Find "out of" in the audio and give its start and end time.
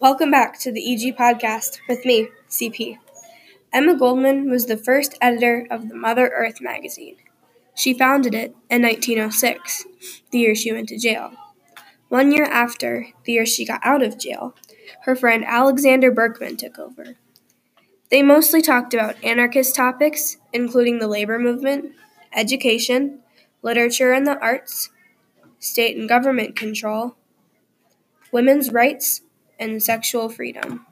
13.84-14.18